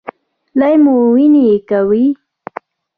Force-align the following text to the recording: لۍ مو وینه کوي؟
لۍ 0.59 0.73
مو 0.83 0.95
وینه 1.13 1.45
کوي؟ 1.69 2.05